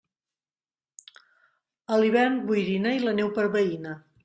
A 1.95 2.01
l'hivern 2.01 2.41
boirina 2.49 2.97
i 2.99 3.05
la 3.07 3.17
neu 3.21 3.33
per 3.39 3.49
veïna. 3.59 3.97